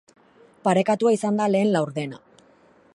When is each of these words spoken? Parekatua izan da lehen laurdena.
Parekatua 0.67 1.13
izan 1.17 1.39
da 1.41 1.49
lehen 1.57 1.73
laurdena. 1.77 2.23